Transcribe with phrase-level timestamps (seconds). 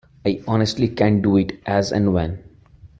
[0.25, 2.43] I honestly can do it as and when.